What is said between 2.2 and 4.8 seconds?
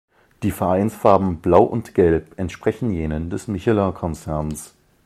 entsprechen jenen des Michelin-Konzerns.